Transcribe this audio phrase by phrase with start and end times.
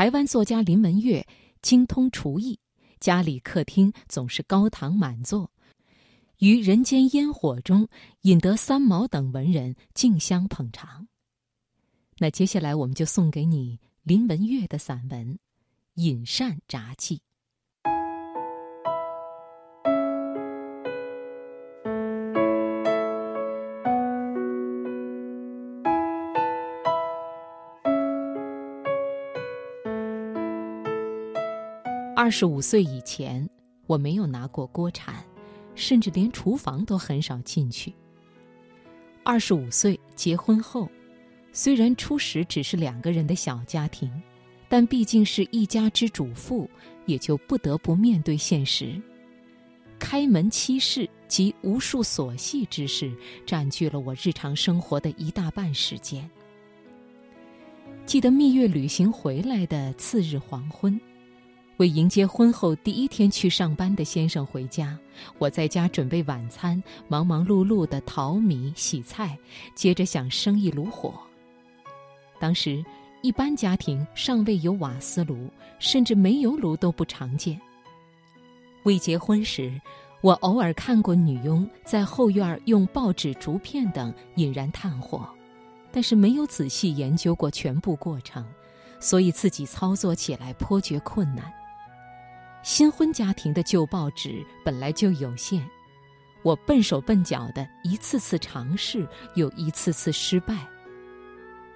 [0.00, 1.26] 台湾作家林文月
[1.60, 2.58] 精通厨艺，
[3.00, 5.52] 家里客厅总是高堂满座，
[6.38, 7.86] 于人间烟火中，
[8.22, 11.06] 引得三毛等文人竞相捧场。
[12.16, 15.34] 那接下来，我们就送给你林文月的散文
[15.96, 17.16] 《饮膳杂记》。
[32.22, 33.48] 二十五岁以前，
[33.86, 35.24] 我没有拿过锅铲，
[35.74, 37.94] 甚至连厨房都很少进去。
[39.24, 40.86] 二十五岁结婚后。
[41.50, 44.12] 虽然初始只是两个人的小家庭，
[44.68, 46.68] 但毕竟是一家之主妇，
[47.06, 49.00] 也就不得不面对现实。
[49.98, 53.10] 开门七事及无数琐细之事，
[53.46, 56.30] 占据了我日常生活的一大半时间。
[58.04, 61.00] 记得蜜月旅行回来的次日黄昏，
[61.80, 64.98] 为迎接婚后第一天去上班的先生回家，
[65.38, 69.34] 我在家准备晚餐，忙忙碌碌的淘米洗菜，
[69.74, 71.14] 接着想生一炉火。
[72.38, 72.84] 当时，
[73.22, 77.58] 一般家庭尚未有瓦斯炉，甚至煤油炉都不常见。
[78.82, 79.72] 未结婚时，
[80.20, 85.26] 我偶尔看过女佣在后院用报纸、竹片等引燃炭火，
[85.90, 88.44] 但是没有仔细研究过全部过程，
[88.98, 91.50] 所以自己操作起来颇觉困难。
[92.62, 95.62] 新婚家庭的旧报纸本来就有限，
[96.42, 100.66] 我笨手笨脚的一次次尝试，又一次次失败。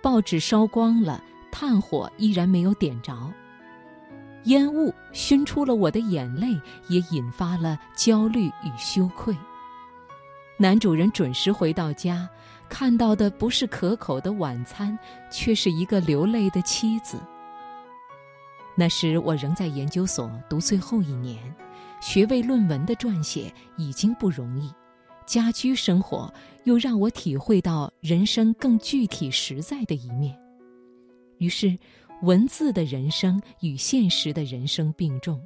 [0.03, 3.33] 报纸烧光了，炭火依然没有点着，
[4.45, 6.49] 烟雾熏出了我的眼泪，
[6.89, 9.35] 也引发了焦虑与羞愧。
[10.59, 12.29] 男主人准时回到家，
[12.69, 14.97] 看到的不是可口的晚餐，
[15.33, 17.19] 却是一个流泪的妻子。
[18.77, 21.39] 那时我仍在研究所读最后一年，
[22.01, 24.71] 学位论文的撰写已经不容易。
[25.27, 26.33] 家居生活
[26.65, 30.39] 又让我体会到人生更具体实在的一面，
[31.39, 31.79] 于是
[32.23, 35.41] 文字的人生与现实的人生并重。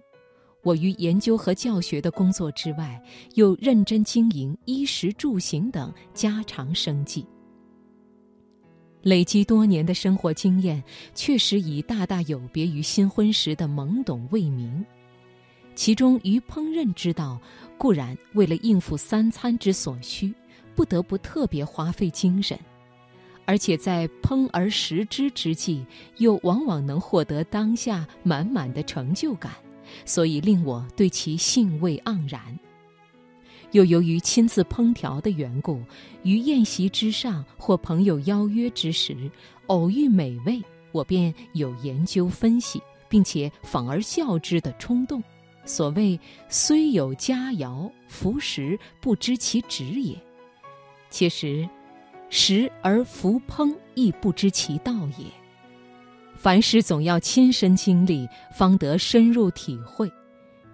[0.64, 3.00] 我于研究和教学的工作之外，
[3.34, 7.24] 又认真经营衣食住行等家常生计。
[9.02, 10.82] 累积多年的生活经验，
[11.14, 14.84] 确实已大大有别于新婚时的懵懂未明。
[15.74, 17.40] 其中于烹饪之道，
[17.78, 20.34] 固然为了应付三餐之所需，
[20.74, 22.58] 不得不特别花费精神；
[23.44, 25.86] 而且在烹而食之之际，
[26.16, 29.52] 又往往能获得当下满满的成就感，
[30.04, 32.58] 所以令我对其兴味盎然。
[33.72, 35.82] 又由于亲自烹调的缘故，
[36.22, 39.30] 于宴席之上或朋友邀约之时，
[39.66, 40.62] 偶遇美味，
[40.92, 45.22] 我便有研究分析，并且仿而效之的冲动。
[45.64, 46.18] 所谓
[46.48, 50.16] 虽有佳肴，服食不知其旨也。
[51.10, 51.68] 其实，
[52.30, 55.26] 食而服烹亦不知其道也。
[56.34, 60.10] 凡事总要亲身经历，方得深入体会。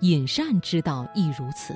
[0.01, 1.75] 饮膳之道亦如此。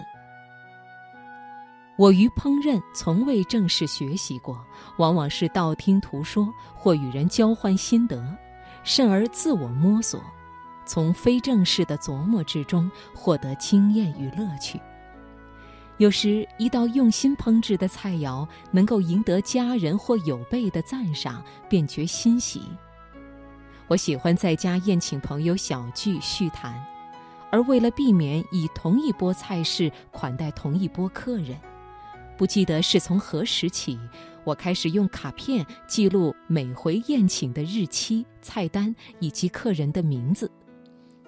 [1.98, 4.64] 我于烹饪从未正式学习过，
[4.98, 8.24] 往往是道听途说，或与人交换心得，
[8.84, 10.22] 甚而自我摸索。
[10.86, 14.80] 从非正式的琢磨之中获得经验与乐趣。
[15.96, 22.62] 有时一道用心烹制的菜肴能够赢得家人或友辈的赞赏，便觉欣喜。
[23.88, 26.80] 我喜欢在家宴请朋友小聚叙谈，
[27.50, 31.58] 而为了避免以同一波菜式款待同一波客人，
[32.38, 33.98] 不记得是从何时起，
[34.44, 40.48] 我开始用卡片记录每回宴请的日期、菜单以及客人的名字。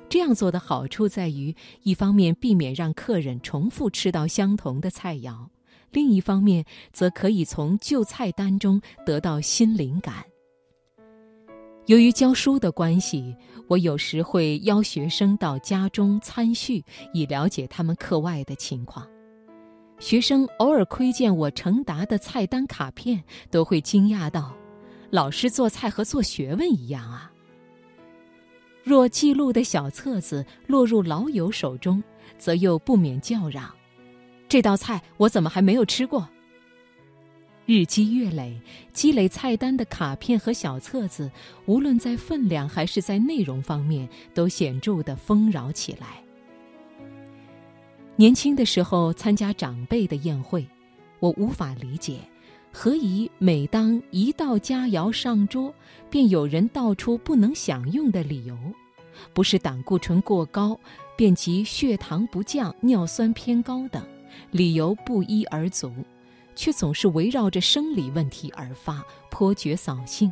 [0.09, 5.49] 这样做的好处在于，一方面避免让客人重复吃到相同的菜肴，
[5.91, 10.25] 另一方面则可以从旧菜单中得到新灵感。
[11.87, 13.35] 由于教书的关系，
[13.67, 19.05] 我有时会邀学生到家中参叙，以了解他们课外的情况。
[20.01, 24.57] 学生偶尔窥见我成达的菜单卡片，都会惊讶道
[25.11, 27.31] ：“老师做菜和做学问一样啊！”
[28.83, 32.03] 若记录的小册子落入老友手中，
[32.39, 33.71] 则又不免叫嚷
[34.49, 36.27] ：“这道菜我怎么还没有吃过？”
[37.67, 38.59] 日积月累，
[38.95, 41.31] 积累菜单的卡片和小册子，
[41.67, 46.25] 无论在分量还是在内容方面，都显著的丰饶起来。
[48.21, 50.63] 年轻的时候参加长辈的宴会，
[51.21, 52.19] 我无法理解，
[52.71, 55.75] 何以每当一道佳肴上桌，
[56.11, 58.55] 便有人道出不能享用的理由。
[59.33, 60.79] 不是胆固醇过高，
[61.17, 64.07] 便即血糖不降、尿酸偏高等，
[64.51, 65.91] 理由不一而足，
[66.55, 70.31] 却总是围绕着生理问题而发，颇觉扫兴。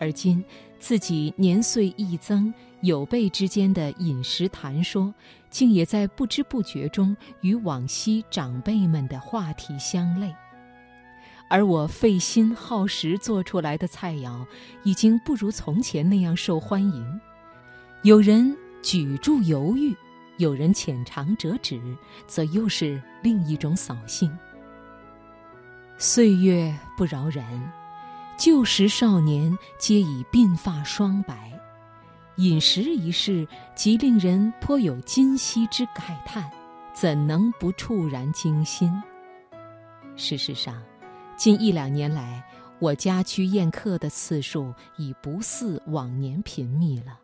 [0.00, 0.44] 而今
[0.80, 2.52] 自己年岁一增，
[2.84, 5.12] 有辈之间的饮食谈说，
[5.48, 10.34] 竟也在不知不觉中与往昔长辈们的话题相类。
[11.48, 14.46] 而我费心耗时做出来的菜肴，
[14.82, 17.20] 已经不如从前那样受欢迎。
[18.02, 19.96] 有人举箸犹豫，
[20.36, 21.80] 有人浅尝辄止，
[22.26, 24.30] 则又是另一种扫兴。
[25.96, 27.42] 岁月不饶人。
[28.36, 31.53] 旧时少年皆已鬓发霜白，
[32.36, 33.46] 饮食一事
[33.76, 36.50] 即令人颇有今昔之慨叹，
[36.92, 38.90] 怎能不触然惊心？
[40.16, 40.82] 事实上，
[41.36, 42.44] 近一两年来，
[42.80, 47.20] 我家居宴客的次数已不似往年频密了。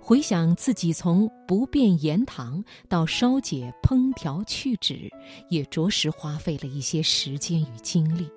[0.00, 5.08] 回想自己从不变盐糖到烧解烹调去脂，
[5.48, 8.28] 也着实花费了一些时间与精力。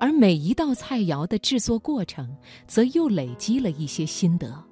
[0.00, 2.36] 而每一道菜肴的制作过程，
[2.66, 4.64] 则又累积了一些心得。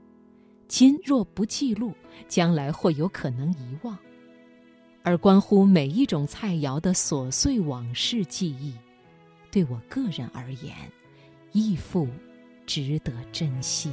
[0.69, 1.93] 今若不记录，
[2.28, 3.96] 将来或有可能遗忘。
[5.02, 8.75] 而关乎每一种菜肴的琐碎往事记忆，
[9.50, 10.75] 对我个人而言，
[11.52, 12.08] 亦复
[12.67, 13.90] 值得珍惜。